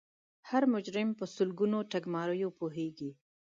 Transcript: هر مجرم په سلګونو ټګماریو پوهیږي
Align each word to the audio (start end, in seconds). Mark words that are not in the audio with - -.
هر 0.49 0.63
مجرم 0.73 1.09
په 1.19 1.25
سلګونو 1.35 1.77
ټګماریو 1.91 2.55
پوهیږي 2.59 3.11